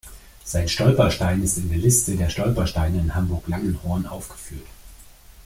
Sein 0.43 0.67
Stolperstein 0.67 1.43
ist 1.43 1.59
in 1.59 1.69
der 1.69 1.77
Liste 1.77 2.15
der 2.15 2.29
Stolpersteine 2.29 2.97
in 2.97 3.13
Hamburg-Langenhorn 3.13 4.07
aufgeführt. 4.07 4.65